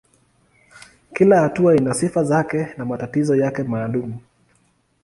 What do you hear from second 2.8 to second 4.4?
matatizo yake maalumu.